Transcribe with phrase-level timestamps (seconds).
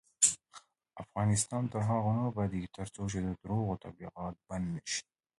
[1.03, 5.01] افغانستان تر هغو نه ابادیږي، ترڅو د درواغو تبلیغات بند نشي.